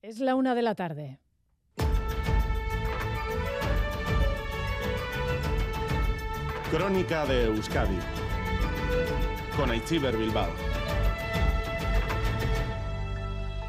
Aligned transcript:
Es 0.00 0.20
la 0.20 0.36
una 0.36 0.54
de 0.54 0.62
la 0.62 0.76
tarde. 0.76 1.18
Crónica 6.70 7.26
de 7.26 7.46
Euskadi 7.46 7.98
con 9.56 9.72
Aichiber 9.72 10.16
Bilbao. 10.16 10.67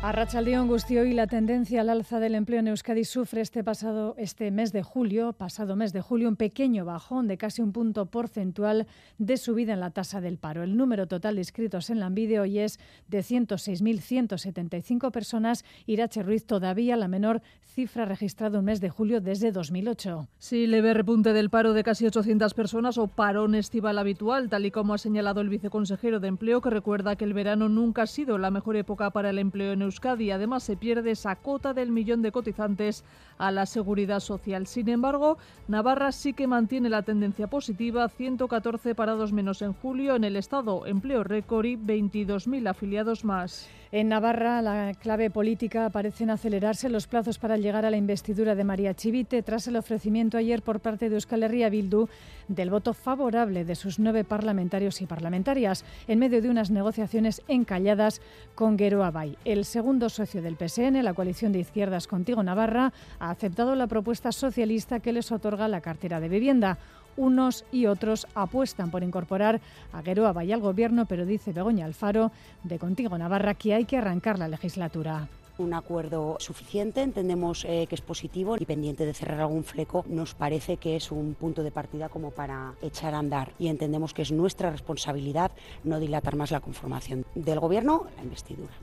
A 0.02 0.14
Rachaldeón 0.14 0.70
Gustio 0.70 1.04
y 1.04 1.12
la 1.12 1.28
tendencia 1.28 1.82
al 1.82 1.90
alza 1.90 2.22
del 2.22 2.34
empleo 2.34 2.62
en 2.62 2.70
Euskadi 2.70 3.04
sufre 3.04 3.42
este 3.42 3.66
pasado 3.66 4.16
este 4.18 4.50
mes 4.50 4.72
de 4.72 4.82
julio, 4.82 5.34
pasado 5.34 5.76
mes 5.76 5.92
de 5.92 6.00
julio, 6.00 6.30
un 6.30 6.38
pequeño 6.38 6.86
bajón 6.86 7.28
de 7.28 7.38
casi 7.38 7.62
un 7.62 7.74
punto 7.74 8.06
porcentual 8.06 8.88
de 9.18 9.36
subida 9.36 9.74
en 9.74 9.82
la 9.82 9.90
tasa 9.90 10.22
del 10.22 10.38
paro. 10.38 10.64
El 10.64 10.78
número 10.78 11.06
total 11.08 11.36
de 11.36 11.42
inscritos 11.42 11.90
en 11.90 12.00
la 12.00 12.08
Envide 12.08 12.40
hoy 12.40 12.60
es 12.60 12.80
de 13.10 13.20
106.175 13.20 15.12
personas. 15.12 15.66
Irache 15.86 16.24
Ruiz 16.24 16.46
todavía 16.46 16.96
la 16.96 17.10
menor 17.10 17.42
cifra 17.62 18.06
registrada 18.06 18.60
un 18.60 18.66
mes 18.66 18.80
de 18.80 18.90
julio 18.90 19.20
desde 19.20 19.52
2008. 19.52 20.30
Sí, 20.38 20.66
leve 20.66 20.94
repunte 20.94 21.34
del 21.34 21.50
paro 21.50 21.74
de 21.74 21.84
casi 21.84 22.06
800 22.06 22.54
personas 22.54 22.98
o 22.98 23.08
parón 23.08 23.54
estival 23.54 23.98
habitual, 23.98 24.48
tal 24.48 24.66
y 24.66 24.72
como 24.72 24.94
ha 24.94 24.98
señalado 24.98 25.42
el 25.42 25.50
viceconsejero 25.50 26.22
de 26.22 26.30
Empleo, 26.30 26.62
que 26.62 26.70
recuerda 26.70 27.18
que 27.18 27.26
el 27.26 27.34
verano 27.34 27.68
nunca 27.68 28.04
ha 28.04 28.08
sido 28.08 28.38
la 28.38 28.50
mejor 28.50 28.78
época 28.78 29.12
para 29.12 29.32
el 29.32 29.40
empleo 29.40 29.74
en 29.74 29.82
Euskadi. 29.82 29.89
Además, 30.34 30.64
se 30.64 30.78
pierde 30.78 31.12
esa 31.12 31.36
cota 31.36 31.74
del 31.74 31.92
millón 31.92 32.22
de 32.22 32.32
cotizantes 32.32 33.04
a 33.38 33.52
la 33.52 33.66
seguridad 33.66 34.20
social. 34.20 34.68
Sin 34.68 34.90
embargo, 34.90 35.38
Navarra 35.68 36.12
sí 36.12 36.34
que 36.34 36.48
mantiene 36.48 36.90
la 36.90 37.04
tendencia 37.04 37.48
positiva, 37.48 38.08
114 38.10 38.96
parados 38.96 39.34
menos 39.34 39.62
en 39.62 39.74
julio 39.74 40.16
en 40.16 40.24
el 40.24 40.36
Estado, 40.36 40.86
empleo 40.86 41.24
récord 41.24 41.66
y 41.66 41.78
22.000 41.78 42.70
afiliados 42.70 43.24
más. 43.24 43.70
En 43.92 44.10
Navarra, 44.10 44.62
la 44.62 44.94
clave 44.94 45.32
política 45.32 45.90
parecen 45.90 46.30
acelerarse 46.30 46.90
los 46.90 47.08
plazos 47.08 47.40
para 47.40 47.58
llegar 47.58 47.86
a 47.86 47.90
la 47.90 47.98
investidura 47.98 48.54
de 48.54 48.64
María 48.64 48.94
Chivite 48.94 49.42
tras 49.42 49.68
el 49.68 49.78
ofrecimiento 49.78 50.38
ayer 50.38 50.62
por 50.62 50.80
parte 50.80 51.10
de 51.10 51.16
Euskal 51.16 51.42
Herria 51.42 51.70
Bildu 51.70 52.08
del 52.48 52.70
voto 52.70 52.94
favorable 52.94 53.66
de 53.66 53.76
sus 53.76 53.98
nueve 53.98 54.24
parlamentarios 54.24 55.02
y 55.02 55.08
parlamentarias 55.08 55.86
en 56.08 56.20
medio 56.20 56.40
de 56.40 56.50
unas 56.50 56.70
negociaciones 56.70 57.42
encalladas 57.48 58.22
con 58.54 58.78
Guero 58.78 59.04
Abay. 59.04 59.38
El 59.44 59.66
segundo 59.80 60.10
socio 60.10 60.42
del 60.42 60.58
PSN, 60.58 61.02
la 61.02 61.14
coalición 61.14 61.54
de 61.54 61.60
izquierdas 61.60 62.06
Contigo 62.06 62.44
Navarra, 62.44 62.92
ha 63.18 63.30
aceptado 63.30 63.76
la 63.76 63.88
propuesta 63.88 64.34
socialista 64.34 65.00
que 65.00 65.14
les 65.14 65.32
otorga 65.32 65.70
la 65.70 65.80
cartera 65.80 66.20
de 66.20 66.28
vivienda. 66.28 66.78
Unos 67.16 67.64
y 67.72 67.86
otros 67.86 68.28
apuestan 68.36 68.92
por 68.92 69.04
incorporar 69.04 69.62
a 69.94 70.02
Gueroa 70.02 70.44
y 70.44 70.52
al 70.52 70.60
Gobierno, 70.60 71.06
pero 71.06 71.26
dice 71.26 71.54
Begoña 71.54 71.86
Alfaro, 71.86 72.34
de 72.66 72.78
Contigo 72.78 73.18
Navarra, 73.18 73.54
que 73.54 73.74
hay 73.74 73.86
que 73.86 73.96
arrancar 73.96 74.38
la 74.38 74.50
legislatura 74.50 75.30
un 75.60 75.74
acuerdo 75.74 76.38
suficiente, 76.40 77.02
entendemos 77.02 77.66
eh, 77.66 77.86
que 77.88 77.96
es 77.96 78.02
positivo 78.02 78.56
y 78.58 78.66
pendiente 78.66 79.06
de 79.06 79.14
cerrar 79.14 79.42
algún 79.42 79.66
fleco, 79.66 80.06
nos 80.08 80.34
parece 80.34 80.78
que 80.78 80.96
es 80.96 81.12
un 81.12 81.36
punto 81.36 81.64
de 81.64 81.72
partida 81.72 82.08
como 82.08 82.32
para 82.32 82.76
echar 82.82 83.14
a 83.14 83.20
andar 83.20 83.52
y 83.60 83.68
entendemos 83.68 84.14
que 84.14 84.22
es 84.22 84.32
nuestra 84.32 84.72
responsabilidad 84.72 85.52
no 85.84 86.00
dilatar 86.00 86.38
más 86.38 86.52
la 86.52 86.62
conformación 86.62 87.26
del 87.36 87.60
Gobierno, 87.60 88.08
la 88.16 88.24
investidura. 88.24 88.74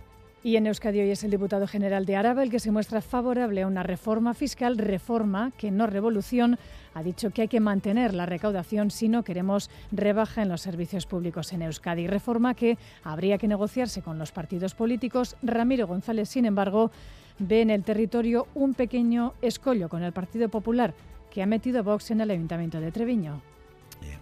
Y 0.42 0.56
en 0.56 0.67
Euskadi 0.69 1.01
hoy 1.01 1.11
es 1.11 1.25
el 1.25 1.33
diputado 1.33 1.67
general 1.67 2.06
de 2.06 2.15
Araba 2.15 2.42
el 2.42 2.51
que 2.51 2.61
se 2.61 2.70
muestra 2.70 3.01
favorable 3.01 3.62
a 3.62 3.67
una 3.67 3.83
reforma 3.83 4.33
fiscal, 4.33 4.79
reforma 4.79 5.51
que 5.59 5.73
no 5.73 5.89
revolución. 5.89 6.56
Ha 6.95 7.03
dicho 7.03 7.31
que 7.31 7.42
hay 7.42 7.48
que 7.48 7.59
mantener 7.59 8.15
la 8.15 8.27
recaudación 8.27 8.92
si 8.92 9.09
no 9.09 9.25
queremos 9.25 9.70
rebaja 9.91 10.42
en 10.42 10.48
los 10.48 10.61
servicios 10.61 11.07
públicos 11.07 11.53
en 11.53 11.62
Euskadi. 11.62 12.07
Reforma 12.07 12.55
que 12.55 12.79
habría 13.03 13.39
que 13.39 13.48
negociarse 13.48 14.03
con 14.03 14.19
los 14.19 14.31
partidos 14.31 14.75
políticos. 14.75 15.37
Ramiro 15.42 15.89
González, 15.89 16.29
sin 16.29 16.47
embargo, 16.47 16.92
ve 17.41 17.62
en 17.62 17.70
el 17.70 17.83
territorio 17.83 18.47
un 18.55 18.75
pequeño 18.75 19.34
escollo 19.42 19.89
con 19.89 20.05
el 20.05 20.12
Partido 20.12 20.48
Popular 20.48 20.95
que 21.31 21.42
ha 21.42 21.47
metido 21.47 21.83
Vox 21.83 22.12
en 22.12 22.20
el 22.20 22.31
Ayuntamiento 22.31 22.81
de 22.81 22.92
Treviño. 22.92 23.42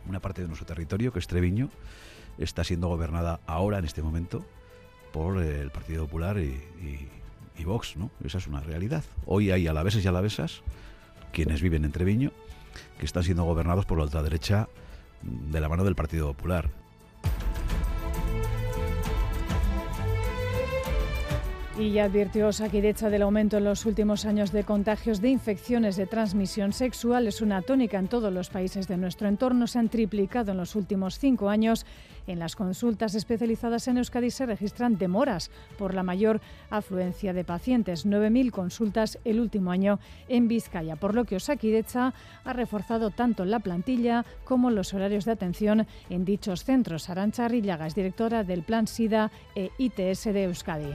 Una 0.08 0.20
parte 0.20 0.42
de 0.42 0.48
nuestro 0.48 0.66
territorio, 0.66 1.12
que 1.12 1.18
es 1.18 1.26
Treviño, 1.26 1.68
está 2.38 2.64
siendo 2.64 2.88
gobernada 2.88 3.40
ahora, 3.46 3.78
en 3.78 3.84
este 3.84 4.02
momento, 4.02 4.44
por 5.14 5.40
el 5.40 5.70
Partido 5.70 6.06
Popular 6.06 6.38
y, 6.38 7.62
Vox, 7.64 7.96
¿no? 7.96 8.10
Esa 8.24 8.38
es 8.38 8.48
una 8.48 8.60
realidad. 8.60 9.04
Hoy 9.26 9.52
hay 9.52 9.68
alaveses 9.68 10.04
y 10.04 10.08
alavesas, 10.08 10.62
quienes 11.32 11.62
viven 11.62 11.84
en 11.84 11.92
Treviño, 11.92 12.32
que 12.98 13.06
están 13.06 13.22
siendo 13.22 13.44
gobernados 13.44 13.86
por 13.86 13.96
la 13.96 14.04
ultraderecha 14.04 14.68
de 15.22 15.60
la 15.60 15.68
mano 15.68 15.84
del 15.84 15.94
Partido 15.94 16.26
Popular. 16.34 16.68
Y 21.76 21.90
ya 21.90 22.04
advirtió 22.04 22.52
Saquidecha 22.52 23.10
del 23.10 23.22
aumento 23.22 23.56
en 23.56 23.64
los 23.64 23.84
últimos 23.84 24.26
años 24.26 24.52
de 24.52 24.62
contagios 24.62 25.20
de 25.20 25.30
infecciones 25.30 25.96
de 25.96 26.06
transmisión 26.06 26.72
sexual. 26.72 27.26
Es 27.26 27.40
una 27.40 27.62
tónica 27.62 27.98
en 27.98 28.06
todos 28.06 28.32
los 28.32 28.48
países 28.48 28.86
de 28.86 28.96
nuestro 28.96 29.26
entorno. 29.26 29.66
Se 29.66 29.80
han 29.80 29.88
triplicado 29.88 30.52
en 30.52 30.58
los 30.58 30.76
últimos 30.76 31.18
cinco 31.18 31.48
años. 31.48 31.84
En 32.28 32.38
las 32.38 32.54
consultas 32.54 33.16
especializadas 33.16 33.88
en 33.88 33.98
Euskadi 33.98 34.30
se 34.30 34.46
registran 34.46 34.98
demoras 34.98 35.50
por 35.76 35.94
la 35.94 36.04
mayor 36.04 36.40
afluencia 36.70 37.32
de 37.32 37.42
pacientes. 37.42 38.06
9.000 38.06 38.52
consultas 38.52 39.18
el 39.24 39.40
último 39.40 39.72
año 39.72 39.98
en 40.28 40.46
Vizcaya, 40.46 40.94
por 40.94 41.16
lo 41.16 41.24
que 41.24 41.36
Osakidecha 41.36 42.14
ha 42.44 42.52
reforzado 42.52 43.10
tanto 43.10 43.44
la 43.44 43.58
plantilla 43.58 44.24
como 44.44 44.70
los 44.70 44.94
horarios 44.94 45.24
de 45.24 45.32
atención 45.32 45.88
en 46.08 46.24
dichos 46.24 46.62
centros. 46.62 47.10
Arancha 47.10 47.48
Rillaga 47.48 47.88
es 47.88 47.96
directora 47.96 48.44
del 48.44 48.62
Plan 48.62 48.86
SIDA 48.86 49.32
e 49.56 49.70
ITS 49.76 50.24
de 50.32 50.44
Euskadi. 50.44 50.92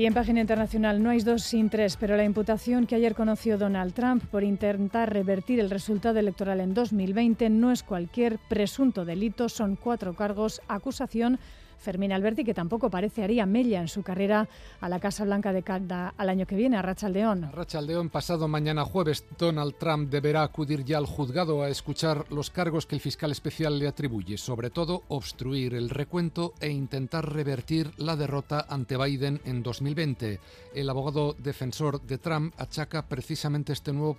Y 0.00 0.06
en 0.06 0.14
página 0.14 0.40
internacional 0.40 1.02
no 1.02 1.10
hay 1.10 1.20
dos 1.20 1.42
sin 1.42 1.68
tres, 1.68 1.98
pero 2.00 2.16
la 2.16 2.24
imputación 2.24 2.86
que 2.86 2.94
ayer 2.94 3.14
conoció 3.14 3.58
Donald 3.58 3.92
Trump 3.92 4.24
por 4.30 4.44
intentar 4.44 5.12
revertir 5.12 5.60
el 5.60 5.68
resultado 5.68 6.18
electoral 6.18 6.60
en 6.60 6.72
2020 6.72 7.50
no 7.50 7.70
es 7.70 7.82
cualquier 7.82 8.38
presunto 8.48 9.04
delito, 9.04 9.50
son 9.50 9.76
cuatro 9.76 10.14
cargos, 10.14 10.62
acusación 10.68 11.38
Fermín 11.80 12.12
Alberti, 12.12 12.44
que 12.44 12.54
tampoco 12.54 12.90
parece 12.90 13.24
haría 13.24 13.46
mella 13.46 13.80
en 13.80 13.88
su 13.88 14.02
carrera 14.02 14.48
a 14.80 14.88
la 14.88 15.00
Casa 15.00 15.24
Blanca 15.24 15.52
de 15.52 15.62
Canadá 15.62 16.14
al 16.16 16.28
año 16.28 16.46
que 16.46 16.54
viene, 16.54 16.76
a 16.76 16.82
Rachaldeón. 16.82 17.50
Rachaldeón, 17.52 18.10
pasado 18.10 18.48
mañana 18.48 18.84
jueves, 18.84 19.24
Donald 19.38 19.76
Trump 19.78 20.10
deberá 20.10 20.42
acudir 20.42 20.84
ya 20.84 20.98
al 20.98 21.06
juzgado 21.06 21.62
a 21.62 21.68
escuchar 21.68 22.26
los 22.30 22.50
cargos 22.50 22.84
que 22.84 22.94
el 22.96 23.00
fiscal 23.00 23.30
especial 23.30 23.78
le 23.78 23.88
atribuye, 23.88 24.36
sobre 24.36 24.68
todo 24.68 25.04
obstruir 25.08 25.74
el 25.74 25.88
recuento 25.88 26.52
e 26.60 26.68
intentar 26.68 27.32
revertir 27.32 27.90
la 27.96 28.14
derrota 28.14 28.66
ante 28.68 28.98
Biden 28.98 29.40
en 29.46 29.62
2020. 29.62 30.38
El 30.74 30.90
abogado 30.90 31.34
defensor 31.38 32.02
de 32.02 32.18
Trump 32.18 32.54
achaca 32.58 33.06
precisamente 33.08 33.72
este 33.72 33.92
nuevo 33.92 34.14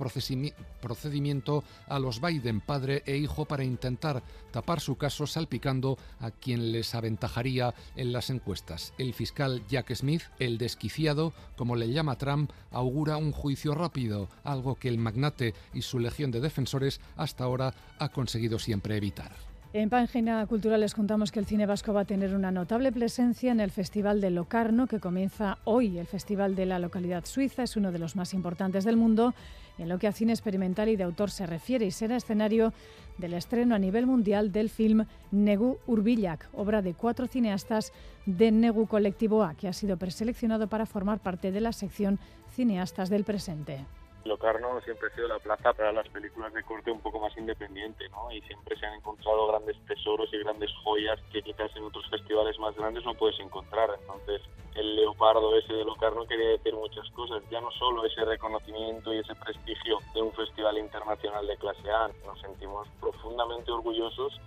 procedimiento 0.81 1.63
a 1.87 1.99
los 1.99 2.19
Biden, 2.19 2.61
padre 2.61 3.03
e 3.05 3.17
hijo, 3.17 3.45
para 3.45 3.63
intentar 3.63 4.23
tapar 4.51 4.79
su 4.79 4.95
caso 4.95 5.27
salpicando 5.27 5.97
a 6.19 6.31
quien 6.31 6.71
les 6.71 6.95
aventajaría 6.95 7.50
en 7.59 8.13
las 8.13 8.29
encuestas. 8.29 8.93
El 8.97 9.13
fiscal 9.13 9.63
Jack 9.67 9.93
Smith, 9.93 10.23
el 10.39 10.57
desquiciado, 10.57 11.33
como 11.57 11.75
le 11.75 11.91
llama 11.91 12.17
Trump, 12.17 12.51
augura 12.71 13.17
un 13.17 13.31
juicio 13.31 13.73
rápido, 13.73 14.29
algo 14.43 14.75
que 14.75 14.87
el 14.87 14.97
magnate 14.97 15.53
y 15.73 15.81
su 15.81 15.99
legión 15.99 16.31
de 16.31 16.39
defensores 16.39 17.01
hasta 17.17 17.43
ahora 17.43 17.73
ha 17.99 18.09
conseguido 18.09 18.57
siempre 18.59 18.95
evitar. 18.95 19.50
En 19.73 19.89
Página 19.89 20.45
Cultural 20.47 20.81
les 20.81 20.93
contamos 20.93 21.31
que 21.31 21.39
el 21.39 21.45
cine 21.45 21.65
vasco 21.65 21.93
va 21.93 22.01
a 22.01 22.05
tener 22.05 22.35
una 22.35 22.51
notable 22.51 22.91
presencia 22.91 23.53
en 23.53 23.61
el 23.61 23.71
Festival 23.71 24.19
de 24.19 24.29
Locarno, 24.29 24.85
que 24.85 24.99
comienza 24.99 25.59
hoy. 25.63 25.97
El 25.97 26.07
Festival 26.07 26.55
de 26.55 26.65
la 26.65 26.77
localidad 26.77 27.23
suiza 27.23 27.63
es 27.63 27.77
uno 27.77 27.93
de 27.93 27.99
los 27.99 28.17
más 28.17 28.33
importantes 28.33 28.83
del 28.83 28.97
mundo 28.97 29.33
en 29.77 29.87
lo 29.87 29.97
que 29.97 30.07
a 30.07 30.11
cine 30.11 30.33
experimental 30.33 30.89
y 30.89 30.97
de 30.97 31.05
autor 31.05 31.31
se 31.31 31.45
refiere 31.45 31.85
y 31.85 31.91
será 31.91 32.17
escenario 32.17 32.73
del 33.17 33.33
estreno 33.33 33.73
a 33.73 33.79
nivel 33.79 34.07
mundial 34.07 34.51
del 34.51 34.69
film 34.69 35.05
Negu 35.31 35.77
Urbilak, 35.87 36.49
obra 36.51 36.81
de 36.81 36.93
cuatro 36.93 37.27
cineastas 37.27 37.93
de 38.25 38.51
Negu 38.51 38.87
Colectivo 38.87 39.41
A, 39.41 39.53
que 39.53 39.69
ha 39.69 39.73
sido 39.73 39.95
preseleccionado 39.95 40.67
para 40.67 40.85
formar 40.85 41.19
parte 41.19 41.53
de 41.53 41.61
la 41.61 41.71
sección 41.71 42.19
Cineastas 42.53 43.09
del 43.09 43.23
Presente. 43.23 43.85
Locarno 44.23 44.79
siempre 44.81 45.07
ha 45.07 45.15
sido 45.15 45.27
la 45.27 45.39
plaza 45.39 45.73
para 45.73 45.91
las 45.91 46.07
películas 46.09 46.53
de 46.53 46.63
corte 46.63 46.91
un 46.91 47.01
poco 47.01 47.19
más 47.19 47.35
independiente, 47.37 48.07
¿no? 48.09 48.31
Y 48.31 48.41
siempre 48.41 48.77
se 48.77 48.85
han 48.85 48.93
encontrado 48.93 49.47
grandes 49.47 49.75
tesoros 49.87 50.31
y 50.31 50.37
grandes 50.37 50.69
joyas 50.83 51.19
que 51.31 51.41
quizás 51.41 51.75
en 51.75 51.85
otros 51.85 52.07
festivales 52.09 52.57
más 52.59 52.75
grandes 52.75 53.03
no 53.03 53.15
puedes 53.15 53.39
encontrar. 53.39 53.89
Entonces, 53.99 54.41
el 54.75 54.95
leopardo 54.95 55.55
ese 55.57 55.73
de 55.73 55.85
Locarno 55.85 56.27
quería 56.27 56.49
decir 56.49 56.73
muchas 56.75 57.09
cosas, 57.11 57.41
ya 57.49 57.59
no 57.61 57.71
solo 57.71 58.05
ese 58.05 58.23
reconocimiento 58.23 59.13
y 59.13 59.19
ese 59.19 59.35
prestigio 59.35 59.97
de 60.13 60.21
un 60.21 60.31
festival 60.33 60.77
internacional 60.77 61.45
de 61.47 61.57
clase 61.57 61.89
A, 61.89 62.09
nos 62.25 62.39
sentimos 62.41 62.87
profundamente 62.99 63.71
orgullosos 63.71 64.39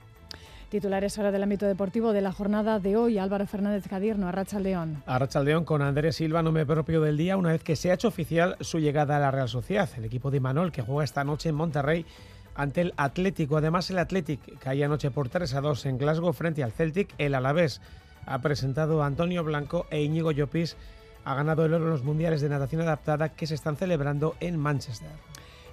Titulares 0.75 1.17
ahora 1.19 1.31
del 1.31 1.45
ámbito 1.45 1.67
deportivo 1.67 2.13
de 2.13 2.21
la 2.21 2.33
jornada 2.33 2.81
de 2.81 2.97
hoy. 2.97 3.17
Álvaro 3.17 3.47
Fernández 3.47 3.87
Cadierno, 3.87 4.27
Arracha 4.27 4.59
León. 4.59 5.05
Arracha 5.07 5.41
León 5.41 5.65
con 5.65 5.83
Andrés 5.83 6.17
Silva, 6.17 6.43
nombre 6.43 6.67
propio 6.67 7.01
del 7.01 7.17
día, 7.17 7.37
una 7.37 7.53
vez 7.53 7.63
que 7.63 7.77
se 7.77 7.93
ha 7.93 7.95
hecho 7.95 8.09
oficial 8.09 8.57
su 8.59 8.81
llegada 8.81 9.17
a 9.17 9.21
la 9.21 9.31
Real 9.31 9.49
Sociedad. 9.49 9.89
El 9.97 10.05
equipo 10.05 10.33
de 10.33 10.41
Manol 10.41 10.73
que 10.73 10.83
juega 10.83 11.05
esta 11.05 11.23
noche 11.23 11.51
en 11.51 11.55
Monterrey 11.55 12.05
ante 12.57 12.81
el 12.81 12.93
Atlético. 12.97 13.57
Además, 13.57 13.89
el 13.91 14.01
Athletic 14.01 14.59
caía 14.59 14.87
anoche 14.87 15.13
por 15.13 15.29
3 15.29 15.55
a 15.55 15.61
2 15.61 15.87
en 15.87 15.97
Glasgow 15.97 16.33
frente 16.33 16.65
al 16.65 16.73
Celtic. 16.73 17.15
El 17.19 17.37
Alavés 17.37 17.81
ha 18.27 18.41
presentado 18.41 19.01
a 19.05 19.07
Antonio 19.07 19.45
Blanco 19.45 19.87
e 19.93 20.03
Íñigo 20.03 20.33
Llopis. 20.33 20.77
Ha 21.25 21.37
ganado 21.37 21.65
el 21.65 21.75
oro 21.75 21.85
en 21.85 21.91
los 21.91 22.03
mundiales 22.03 22.41
de 22.41 22.49
natación 22.49 22.83
adaptada 22.83 23.29
que 23.29 23.47
se 23.47 23.55
están 23.55 23.77
celebrando 23.77 24.35
en 24.41 24.59
Manchester. 24.59 25.13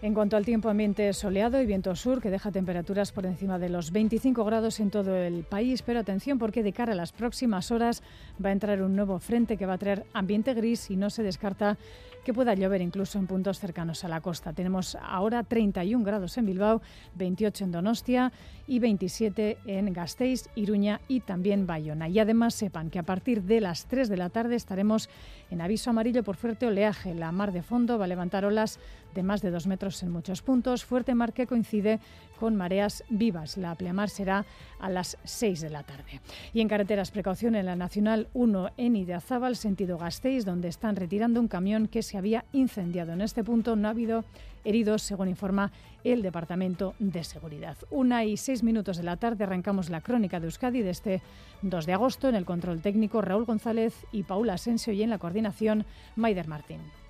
En 0.04 0.16
cuanto 0.16 0.36
al 0.36 0.46
tiempo, 0.46 0.68
ambiente 0.68 1.14
soleado 1.14 1.62
y 1.62 1.68
viento 1.68 1.96
sur 1.96 2.24
que 2.24 2.32
deja 2.32 2.52
temperaturas 2.52 3.12
por 3.12 3.28
encima 3.28 3.60
de 3.60 3.70
los 3.70 3.92
25 3.92 4.44
grados 4.44 4.80
en 4.80 4.90
todo 4.90 5.16
el 5.16 5.44
país. 5.44 5.84
Pero 5.84 6.00
atención 6.00 6.40
porque 6.40 6.64
de 6.64 6.74
cara 6.74 6.94
a 6.94 6.96
las 6.96 7.12
próximas 7.12 7.70
horas 7.70 8.02
va 8.44 8.50
a 8.50 8.52
entrar 8.52 8.82
un 8.82 8.96
nuevo 8.96 9.20
frente 9.20 9.58
que 9.58 9.68
va 9.68 9.74
a 9.74 9.78
traer 9.78 10.08
ambiente 10.14 10.56
gris 10.56 10.90
y 10.90 10.96
no 10.96 11.12
se 11.12 11.22
descarta 11.22 11.78
que 12.24 12.34
pueda 12.34 12.54
llover 12.54 12.82
incluso 12.82 13.18
en 13.20 13.28
puntos 13.28 13.60
cercanos 13.60 14.04
a 14.04 14.08
la 14.08 14.22
costa. 14.22 14.54
Tenemos 14.54 14.96
ahora 15.02 15.44
31 15.44 16.04
grados 16.04 16.38
en 16.38 16.46
Bilbao, 16.46 16.82
28 17.16 17.66
en 17.66 17.72
Donostia 17.72 18.32
y 18.68 18.80
27 18.80 19.58
en 19.66 19.94
Gasteiz, 19.94 20.50
Iruña 20.56 21.02
y 21.08 21.22
también 21.22 21.68
Bayona. 21.68 22.10
Y 22.10 22.20
además 22.20 22.54
sepan 22.54 22.90
que 22.90 23.00
a 23.00 23.04
partir 23.04 23.44
de 23.44 23.62
las 23.62 23.86
3 23.86 24.10
de 24.10 24.18
la 24.18 24.30
tarde 24.30 24.56
estaremos 24.56 25.10
en 25.50 25.62
aviso 25.62 25.90
amarillo 25.90 26.24
por 26.24 26.38
fuerte 26.38 26.68
oleaje. 26.68 27.14
La 27.14 27.32
mar 27.32 27.52
de 27.52 27.64
fondo 27.64 27.98
va 27.98 28.06
a 28.06 28.08
levantar 28.08 28.46
olas 28.46 28.80
de 29.16 29.24
más 29.24 29.42
de 29.42 29.52
dos 29.52 29.68
metros 29.68 29.91
en 30.04 30.12
muchos 30.12 30.42
puntos. 30.42 30.86
Fuerte 30.86 31.14
mar 31.14 31.34
que 31.34 31.48
coincide 31.48 32.00
con 32.40 32.56
mareas 32.56 33.04
vivas. 33.10 33.58
La 33.58 33.76
pleamar 33.76 34.10
será 34.10 34.46
a 34.80 34.90
las 34.90 35.18
6 35.24 35.62
de 35.62 35.70
la 35.70 35.84
tarde. 35.84 36.22
Y 36.54 36.62
en 36.62 36.68
carreteras, 36.68 37.12
precaución 37.12 37.56
en 37.56 37.68
la 37.68 37.76
Nacional 37.76 38.30
1 38.34 38.72
en 38.78 38.96
Ideazábal, 38.96 39.56
sentido 39.56 39.98
Gasteiz, 39.98 40.46
donde 40.46 40.70
están 40.70 40.96
retirando 40.96 41.40
un 41.40 41.48
camión 41.48 41.88
que 41.88 42.02
se 42.02 42.18
había 42.18 42.46
incendiado. 42.52 43.14
En 43.14 43.22
este 43.22 43.44
punto 43.44 43.76
no 43.76 43.88
ha 43.88 43.92
habido 43.92 44.24
heridos, 44.64 45.04
según 45.04 45.28
informa 45.28 45.72
el 46.04 46.22
Departamento 46.22 46.96
de 47.00 47.24
Seguridad. 47.24 47.78
Una 47.90 48.26
y 48.26 48.38
seis 48.38 48.64
minutos 48.64 48.98
de 48.98 49.04
la 49.04 49.18
tarde 49.18 49.44
arrancamos 49.44 49.90
la 49.90 50.02
crónica 50.02 50.40
de 50.40 50.46
Euskadi 50.46 50.82
de 50.82 50.90
este 50.90 51.22
2 51.62 51.86
de 51.86 51.94
agosto 51.94 52.28
en 52.28 52.36
el 52.36 52.46
control 52.46 52.82
técnico 52.82 53.22
Raúl 53.22 53.46
González 53.46 53.94
y 54.12 54.24
Paula 54.24 54.54
Asensio 54.54 54.94
y 54.94 55.04
en 55.04 55.10
la 55.10 55.20
coordinación 55.20 55.86
Maider 56.16 56.48
Martín. 56.48 57.01